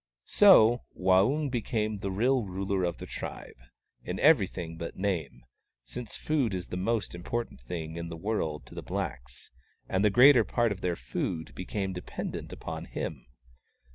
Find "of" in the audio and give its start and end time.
2.83-2.97, 10.71-10.81